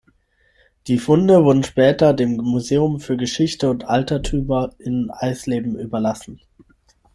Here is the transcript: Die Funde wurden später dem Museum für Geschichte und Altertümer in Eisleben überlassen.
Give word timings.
Die 0.87 0.97
Funde 0.97 1.43
wurden 1.43 1.63
später 1.63 2.15
dem 2.15 2.35
Museum 2.37 2.99
für 2.99 3.17
Geschichte 3.17 3.69
und 3.69 3.83
Altertümer 3.85 4.71
in 4.79 5.11
Eisleben 5.11 5.77
überlassen. 5.77 6.41